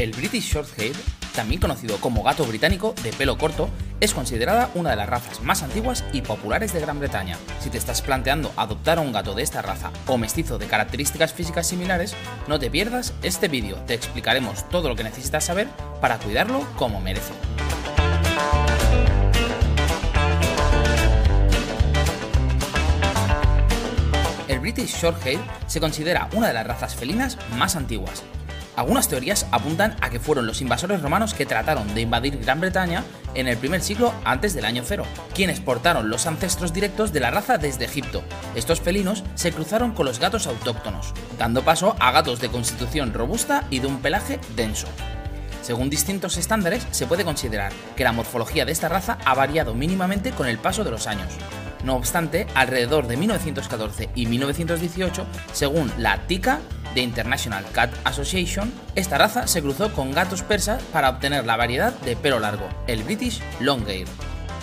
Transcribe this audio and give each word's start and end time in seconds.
El 0.00 0.12
British 0.12 0.54
Shorthair, 0.54 0.96
también 1.34 1.60
conocido 1.60 1.98
como 1.98 2.22
gato 2.22 2.46
británico 2.46 2.94
de 3.02 3.12
pelo 3.12 3.36
corto, 3.36 3.68
es 4.00 4.14
considerada 4.14 4.70
una 4.74 4.88
de 4.88 4.96
las 4.96 5.10
razas 5.10 5.42
más 5.42 5.62
antiguas 5.62 6.06
y 6.14 6.22
populares 6.22 6.72
de 6.72 6.80
Gran 6.80 6.98
Bretaña. 6.98 7.36
Si 7.60 7.68
te 7.68 7.76
estás 7.76 8.00
planteando 8.00 8.50
adoptar 8.56 8.96
a 8.96 9.02
un 9.02 9.12
gato 9.12 9.34
de 9.34 9.42
esta 9.42 9.60
raza 9.60 9.90
o 10.06 10.16
mestizo 10.16 10.56
de 10.56 10.68
características 10.68 11.34
físicas 11.34 11.66
similares, 11.66 12.14
no 12.48 12.58
te 12.58 12.70
pierdas 12.70 13.12
este 13.22 13.48
vídeo, 13.48 13.76
te 13.86 13.92
explicaremos 13.92 14.66
todo 14.70 14.88
lo 14.88 14.96
que 14.96 15.04
necesitas 15.04 15.44
saber 15.44 15.68
para 16.00 16.16
cuidarlo 16.16 16.66
como 16.76 16.98
merece. 17.02 17.34
El 24.48 24.60
British 24.60 24.94
Shorthair 24.94 25.40
se 25.66 25.78
considera 25.78 26.30
una 26.32 26.48
de 26.48 26.54
las 26.54 26.66
razas 26.66 26.94
felinas 26.94 27.36
más 27.58 27.76
antiguas, 27.76 28.24
algunas 28.76 29.08
teorías 29.08 29.46
apuntan 29.50 29.96
a 30.00 30.10
que 30.10 30.20
fueron 30.20 30.46
los 30.46 30.60
invasores 30.60 31.02
romanos 31.02 31.34
que 31.34 31.46
trataron 31.46 31.94
de 31.94 32.00
invadir 32.00 32.38
Gran 32.38 32.60
Bretaña 32.60 33.04
en 33.34 33.48
el 33.48 33.56
primer 33.56 33.82
siglo 33.82 34.12
antes 34.24 34.54
del 34.54 34.64
año 34.64 34.82
cero, 34.84 35.04
quienes 35.34 35.60
portaron 35.60 36.10
los 36.10 36.26
ancestros 36.26 36.72
directos 36.72 37.12
de 37.12 37.20
la 37.20 37.30
raza 37.30 37.58
desde 37.58 37.84
Egipto. 37.84 38.22
Estos 38.54 38.80
felinos 38.80 39.24
se 39.34 39.52
cruzaron 39.52 39.92
con 39.92 40.06
los 40.06 40.18
gatos 40.18 40.46
autóctonos, 40.46 41.12
dando 41.38 41.62
paso 41.62 41.96
a 42.00 42.12
gatos 42.12 42.40
de 42.40 42.48
constitución 42.48 43.12
robusta 43.12 43.64
y 43.70 43.80
de 43.80 43.86
un 43.86 44.00
pelaje 44.00 44.40
denso. 44.56 44.88
Según 45.62 45.90
distintos 45.90 46.36
estándares, 46.36 46.86
se 46.90 47.06
puede 47.06 47.24
considerar 47.24 47.72
que 47.96 48.04
la 48.04 48.12
morfología 48.12 48.64
de 48.64 48.72
esta 48.72 48.88
raza 48.88 49.18
ha 49.24 49.34
variado 49.34 49.74
mínimamente 49.74 50.30
con 50.30 50.46
el 50.48 50.58
paso 50.58 50.84
de 50.84 50.90
los 50.90 51.06
años. 51.06 51.32
No 51.84 51.96
obstante, 51.96 52.46
alrededor 52.54 53.06
de 53.06 53.16
1914 53.16 54.10
y 54.14 54.26
1918, 54.26 55.26
según 55.52 55.92
la 55.98 56.26
TICA, 56.26 56.60
The 56.94 57.00
International 57.00 57.64
Cat 57.72 57.90
Association, 58.04 58.72
esta 58.94 59.18
raza 59.18 59.46
se 59.46 59.62
cruzó 59.62 59.92
con 59.92 60.12
gatos 60.12 60.42
persas 60.42 60.82
para 60.92 61.10
obtener 61.10 61.46
la 61.46 61.56
variedad 61.56 61.92
de 62.00 62.16
pelo 62.16 62.40
largo, 62.40 62.68
el 62.86 63.04
British 63.04 63.40
Longhair. 63.60 64.06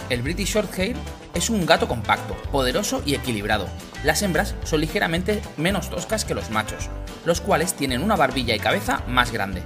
El 0.10 0.22
British 0.22 0.54
Shorthair 0.54 0.96
es 1.34 1.50
un 1.50 1.66
gato 1.66 1.88
compacto, 1.88 2.36
poderoso 2.52 3.02
y 3.06 3.16
equilibrado. 3.16 3.68
Las 4.04 4.22
hembras 4.22 4.56
son 4.64 4.82
ligeramente 4.82 5.42
menos 5.58 5.90
toscas 5.90 6.26
que 6.26 6.34
los 6.34 6.50
machos, 6.50 6.90
los 7.26 7.42
cuales 7.42 7.74
tienen 7.74 8.04
una 8.04 8.16
barbilla 8.16 8.56
y 8.56 8.60
cabeza 8.60 9.04
más 9.08 9.32
grande. 9.32 9.64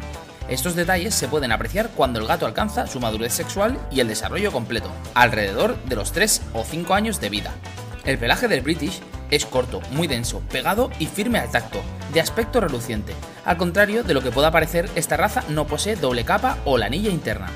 Estos 0.50 0.75
detalles 0.75 1.16
se 1.16 1.28
pueden 1.28 1.52
apreciar 1.52 1.89
cuando 1.89 2.19
el 2.19 2.28
gato 2.28 2.45
alcanza 2.45 2.88
su 2.88 3.00
madurez 3.00 3.33
sexual 3.33 3.80
y 3.91 4.02
el 4.02 4.07
desarrollo 4.07 4.52
completo, 4.52 4.91
alrededor 5.13 5.78
de 5.85 5.95
los 5.95 6.11
3 6.11 6.41
o 6.53 6.63
5 6.63 6.94
años 6.94 7.22
de 7.22 7.30
vida. 7.30 7.53
El 8.03 8.17
pelaje 8.17 8.47
del 8.47 8.61
British 8.61 9.00
es 9.30 9.45
corto, 9.45 9.81
muy 9.91 10.07
denso, 10.07 10.41
pegado 10.52 10.89
y 11.00 11.05
firme 11.05 11.39
al 11.39 11.52
tacto, 11.52 11.81
de 12.13 12.21
aspecto 12.21 12.59
reluciente. 12.59 13.13
Al 13.45 13.57
contrario 13.57 14.03
de 14.03 14.13
lo 14.13 14.21
que 14.21 14.31
pueda 14.31 14.51
parecer, 14.51 14.89
esta 14.95 15.17
raza 15.17 15.43
no 15.49 15.67
posee 15.67 15.95
doble 15.95 16.25
capa 16.25 16.57
o 16.65 16.77
la 16.77 16.87
anilla 16.87 17.09
interna. 17.09 17.47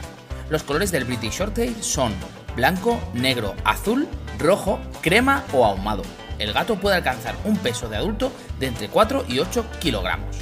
Los 0.50 0.64
colores 0.64 0.92
del 0.92 1.06
British 1.06 1.40
Shorthair 1.40 1.76
son 1.84 2.14
blanco, 2.56 3.00
negro, 3.14 3.56
azul, 3.64 4.08
rojo, 4.40 4.80
crema 5.02 5.44
o 5.54 5.66
ahumado. 5.66 6.04
El 6.40 6.54
gato 6.54 6.76
puede 6.76 6.98
alcanzar 6.98 7.36
un 7.46 7.58
peso 7.58 7.90
de 7.90 7.98
adulto 7.98 8.32
de 8.60 8.68
entre 8.68 8.90
4 8.90 9.26
y 9.28 9.40
8 9.40 9.66
kilogramos. 9.80 10.36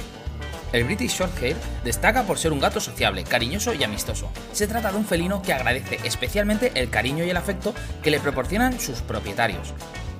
El 0.72 0.84
British 0.84 1.18
Shorthair 1.18 1.56
destaca 1.84 2.24
por 2.24 2.38
ser 2.38 2.52
un 2.52 2.58
gato 2.58 2.80
sociable, 2.80 3.22
cariñoso 3.24 3.74
y 3.74 3.84
amistoso. 3.84 4.28
Se 4.52 4.66
trata 4.66 4.90
de 4.90 4.98
un 4.98 5.06
felino 5.06 5.40
que 5.40 5.52
agradece 5.52 6.00
especialmente 6.04 6.72
el 6.74 6.90
cariño 6.90 7.24
y 7.24 7.30
el 7.30 7.36
afecto 7.36 7.74
que 8.02 8.10
le 8.10 8.18
proporcionan 8.18 8.80
sus 8.80 9.00
propietarios 9.02 9.72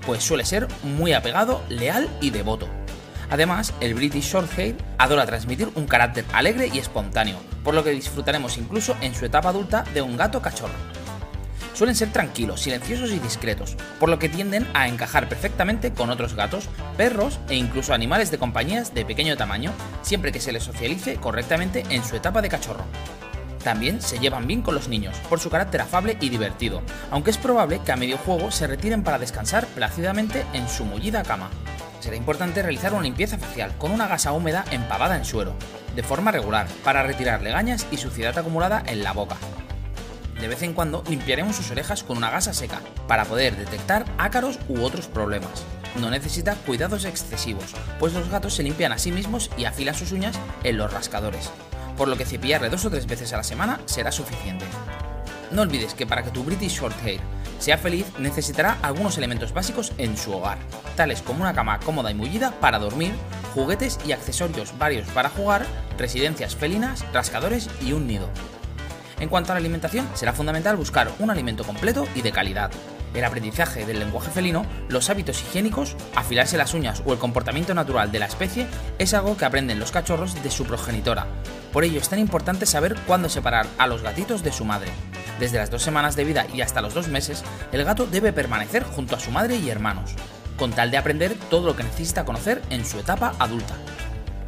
pues 0.06 0.22
suele 0.22 0.44
ser 0.44 0.68
muy 0.82 1.12
apegado, 1.12 1.62
leal 1.68 2.08
y 2.20 2.30
devoto. 2.30 2.68
Además, 3.34 3.74
el 3.80 3.94
British 3.94 4.30
Shorthair 4.30 4.76
adora 4.96 5.26
transmitir 5.26 5.68
un 5.74 5.88
carácter 5.88 6.24
alegre 6.32 6.70
y 6.72 6.78
espontáneo, 6.78 7.36
por 7.64 7.74
lo 7.74 7.82
que 7.82 7.90
disfrutaremos 7.90 8.58
incluso 8.58 8.96
en 9.00 9.12
su 9.12 9.24
etapa 9.24 9.48
adulta 9.48 9.82
de 9.92 10.02
un 10.02 10.16
gato 10.16 10.40
cachorro. 10.40 10.72
Suelen 11.72 11.96
ser 11.96 12.12
tranquilos, 12.12 12.60
silenciosos 12.60 13.10
y 13.10 13.18
discretos, 13.18 13.76
por 13.98 14.08
lo 14.08 14.20
que 14.20 14.28
tienden 14.28 14.68
a 14.72 14.86
encajar 14.86 15.28
perfectamente 15.28 15.92
con 15.92 16.10
otros 16.10 16.34
gatos, 16.34 16.68
perros 16.96 17.40
e 17.48 17.56
incluso 17.56 17.92
animales 17.92 18.30
de 18.30 18.38
compañías 18.38 18.94
de 18.94 19.04
pequeño 19.04 19.36
tamaño, 19.36 19.72
siempre 20.02 20.30
que 20.30 20.38
se 20.38 20.52
les 20.52 20.62
socialice 20.62 21.16
correctamente 21.16 21.82
en 21.90 22.04
su 22.04 22.14
etapa 22.14 22.40
de 22.40 22.50
cachorro. 22.50 22.84
También 23.64 24.00
se 24.00 24.20
llevan 24.20 24.46
bien 24.46 24.62
con 24.62 24.76
los 24.76 24.86
niños, 24.86 25.16
por 25.28 25.40
su 25.40 25.50
carácter 25.50 25.80
afable 25.80 26.16
y 26.20 26.28
divertido, 26.28 26.82
aunque 27.10 27.32
es 27.32 27.38
probable 27.38 27.80
que 27.84 27.90
a 27.90 27.96
medio 27.96 28.16
juego 28.16 28.52
se 28.52 28.68
retiren 28.68 29.02
para 29.02 29.18
descansar 29.18 29.66
plácidamente 29.66 30.46
en 30.52 30.68
su 30.68 30.84
mullida 30.84 31.24
cama. 31.24 31.50
Será 32.04 32.16
importante 32.16 32.60
realizar 32.60 32.92
una 32.92 33.04
limpieza 33.04 33.38
facial 33.38 33.72
con 33.78 33.90
una 33.90 34.06
gasa 34.06 34.32
húmeda 34.32 34.66
empavada 34.70 35.16
en 35.16 35.24
suero, 35.24 35.54
de 35.96 36.02
forma 36.02 36.32
regular, 36.32 36.66
para 36.84 37.02
retirar 37.02 37.40
legañas 37.40 37.86
y 37.90 37.96
suciedad 37.96 38.36
acumulada 38.36 38.82
en 38.84 39.02
la 39.02 39.12
boca. 39.12 39.36
De 40.38 40.46
vez 40.46 40.60
en 40.60 40.74
cuando 40.74 41.02
limpiaremos 41.08 41.56
sus 41.56 41.70
orejas 41.70 42.04
con 42.04 42.18
una 42.18 42.30
gasa 42.30 42.52
seca, 42.52 42.82
para 43.08 43.24
poder 43.24 43.56
detectar 43.56 44.04
ácaros 44.18 44.58
u 44.68 44.82
otros 44.82 45.06
problemas. 45.06 45.64
No 45.98 46.10
necesita 46.10 46.56
cuidados 46.56 47.06
excesivos, 47.06 47.72
pues 47.98 48.12
los 48.12 48.28
gatos 48.28 48.52
se 48.52 48.64
limpian 48.64 48.92
a 48.92 48.98
sí 48.98 49.10
mismos 49.10 49.50
y 49.56 49.64
afilan 49.64 49.94
sus 49.94 50.12
uñas 50.12 50.38
en 50.62 50.76
los 50.76 50.92
rascadores 50.92 51.50
por 51.96 52.08
lo 52.08 52.16
que 52.16 52.24
cepillarle 52.24 52.70
dos 52.70 52.84
o 52.84 52.90
tres 52.90 53.06
veces 53.06 53.32
a 53.32 53.36
la 53.36 53.44
semana 53.44 53.80
será 53.86 54.10
suficiente. 54.10 54.64
No 55.50 55.62
olvides 55.62 55.94
que 55.94 56.06
para 56.06 56.24
que 56.24 56.30
tu 56.30 56.42
British 56.42 56.80
Shorthair 56.80 57.20
sea 57.64 57.78
feliz 57.78 58.04
necesitará 58.18 58.76
algunos 58.82 59.16
elementos 59.16 59.54
básicos 59.54 59.92
en 59.96 60.18
su 60.18 60.34
hogar, 60.34 60.58
tales 60.96 61.22
como 61.22 61.40
una 61.40 61.54
cama 61.54 61.80
cómoda 61.80 62.10
y 62.10 62.14
mullida 62.14 62.50
para 62.60 62.78
dormir, 62.78 63.14
juguetes 63.54 63.98
y 64.06 64.12
accesorios 64.12 64.76
varios 64.76 65.08
para 65.08 65.30
jugar, 65.30 65.64
residencias 65.96 66.54
felinas, 66.54 67.06
rascadores 67.14 67.70
y 67.80 67.94
un 67.94 68.06
nido. 68.06 68.28
En 69.18 69.30
cuanto 69.30 69.52
a 69.52 69.54
la 69.54 69.60
alimentación, 69.60 70.06
será 70.12 70.34
fundamental 70.34 70.76
buscar 70.76 71.10
un 71.20 71.30
alimento 71.30 71.64
completo 71.64 72.06
y 72.14 72.20
de 72.20 72.32
calidad, 72.32 72.70
el 73.14 73.24
aprendizaje 73.24 73.86
del 73.86 73.98
lenguaje 73.98 74.30
felino, 74.30 74.66
los 74.90 75.08
hábitos 75.08 75.40
higiénicos, 75.40 75.96
afilarse 76.14 76.58
las 76.58 76.74
uñas 76.74 77.02
o 77.06 77.14
el 77.14 77.18
comportamiento 77.18 77.72
natural 77.72 78.12
de 78.12 78.18
la 78.18 78.26
especie 78.26 78.66
es 78.98 79.14
algo 79.14 79.38
que 79.38 79.46
aprenden 79.46 79.80
los 79.80 79.90
cachorros 79.90 80.42
de 80.42 80.50
su 80.50 80.66
progenitora. 80.66 81.26
Por 81.72 81.84
ello 81.84 81.98
es 81.98 82.10
tan 82.10 82.18
importante 82.18 82.66
saber 82.66 82.94
cuándo 83.06 83.30
separar 83.30 83.66
a 83.78 83.86
los 83.86 84.02
gatitos 84.02 84.42
de 84.42 84.52
su 84.52 84.66
madre. 84.66 84.90
Desde 85.38 85.58
las 85.58 85.70
dos 85.70 85.82
semanas 85.82 86.16
de 86.16 86.24
vida 86.24 86.46
y 86.52 86.60
hasta 86.60 86.80
los 86.80 86.94
dos 86.94 87.08
meses, 87.08 87.42
el 87.72 87.84
gato 87.84 88.06
debe 88.06 88.32
permanecer 88.32 88.84
junto 88.84 89.16
a 89.16 89.20
su 89.20 89.30
madre 89.30 89.56
y 89.56 89.68
hermanos, 89.68 90.12
con 90.56 90.72
tal 90.72 90.90
de 90.90 90.98
aprender 90.98 91.36
todo 91.50 91.66
lo 91.66 91.76
que 91.76 91.82
necesita 91.82 92.24
conocer 92.24 92.62
en 92.70 92.84
su 92.84 92.98
etapa 92.98 93.34
adulta. 93.38 93.74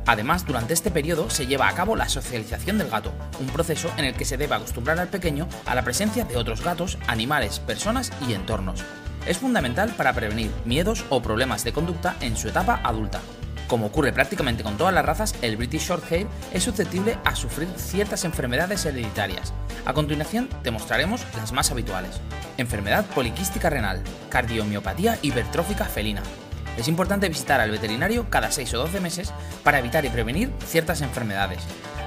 Además, 0.07 0.47
durante 0.47 0.73
este 0.73 0.93
periodo 0.93 1.29
se 1.31 1.49
lleva 1.49 1.69
a 1.69 1.75
cabo 1.75 1.97
la 1.97 2.09
socialización 2.09 2.79
del 2.79 2.89
gato, 2.89 3.13
un 3.41 3.49
proceso 3.49 3.91
en 3.97 4.05
el 4.05 4.15
que 4.15 4.25
se 4.25 4.37
debe 4.37 4.55
acostumbrar 4.55 5.01
al 5.01 5.09
pequeño 5.09 5.49
a 5.67 5.75
la 5.75 5.83
presencia 5.83 6.25
de 6.25 6.37
otros 6.37 6.63
gatos, 6.63 6.97
animales, 7.09 7.59
personas 7.59 8.13
y 8.29 8.35
entornos. 8.35 8.85
Es 9.27 9.39
fundamental 9.39 9.91
para 9.97 10.13
prevenir 10.13 10.53
miedos 10.65 11.05
o 11.11 11.21
problemas 11.21 11.65
de 11.65 11.73
conducta 11.73 12.15
en 12.21 12.37
su 12.37 12.49
etapa 12.49 12.81
adulta. 12.85 13.21
Como 13.69 13.87
ocurre 13.87 14.13
prácticamente 14.13 14.63
con 14.63 14.77
todas 14.77 14.95
las 14.95 15.05
razas, 15.05 15.35
el 15.43 15.57
British 15.57 15.89
Shorthair 15.89 16.27
es 16.53 16.63
susceptible 16.63 17.19
a 17.25 17.35
sufrir 17.35 17.69
ciertas 17.77 18.25
enfermedades 18.25 18.85
hereditarias. 18.87 19.53
A 19.85 19.93
continuación 19.93 20.49
te 20.63 20.71
mostraremos 20.71 21.25
las 21.37 21.53
más 21.53 21.71
habituales. 21.71 22.21
Enfermedad 22.59 23.05
poliquística 23.07 23.69
renal, 23.69 24.03
cardiomiopatía 24.31 25.19
hipertrófica 25.23 25.85
felina, 25.85 26.23
es 26.77 26.89
importante 26.89 27.29
visitar 27.29 27.61
al 27.61 27.71
veterinario 27.71 28.29
cada 28.29 28.51
6 28.51 28.75
o 28.75 28.79
12 28.81 29.01
meses 29.01 29.33
para 29.65 29.79
evitar 29.79 30.05
y 30.05 30.11
prevenir 30.11 30.53
ciertas 30.67 31.01
enfermedades. 31.01 31.61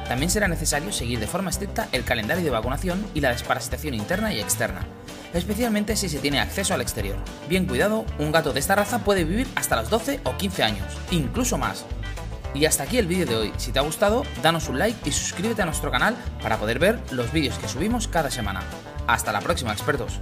También 0.09 0.31
será 0.31 0.47
necesario 0.47 0.91
seguir 0.91 1.19
de 1.19 1.27
forma 1.27 1.51
estricta 1.51 1.87
el 1.91 2.03
calendario 2.03 2.43
de 2.43 2.49
vacunación 2.49 3.05
y 3.13 3.21
la 3.21 3.29
desparasitación 3.29 3.93
interna 3.93 4.33
y 4.33 4.39
externa, 4.39 4.87
especialmente 5.35 5.95
si 5.95 6.09
se 6.09 6.17
tiene 6.17 6.39
acceso 6.39 6.73
al 6.73 6.81
exterior. 6.81 7.15
Bien 7.47 7.67
cuidado, 7.67 8.05
un 8.17 8.31
gato 8.31 8.51
de 8.51 8.59
esta 8.59 8.73
raza 8.75 9.03
puede 9.05 9.23
vivir 9.23 9.47
hasta 9.53 9.75
los 9.75 9.91
12 9.91 10.21
o 10.23 10.35
15 10.35 10.63
años, 10.63 10.97
incluso 11.11 11.59
más. 11.59 11.85
Y 12.55 12.65
hasta 12.65 12.83
aquí 12.83 12.97
el 12.97 13.05
vídeo 13.05 13.27
de 13.27 13.35
hoy. 13.35 13.53
Si 13.57 13.71
te 13.71 13.77
ha 13.77 13.83
gustado, 13.83 14.25
danos 14.41 14.67
un 14.67 14.79
like 14.79 15.07
y 15.07 15.11
suscríbete 15.11 15.61
a 15.61 15.65
nuestro 15.65 15.91
canal 15.91 16.17
para 16.41 16.57
poder 16.57 16.79
ver 16.79 16.99
los 17.11 17.31
vídeos 17.31 17.59
que 17.59 17.67
subimos 17.67 18.07
cada 18.07 18.31
semana. 18.31 18.63
Hasta 19.05 19.31
la 19.31 19.41
próxima, 19.41 19.73
expertos. 19.73 20.19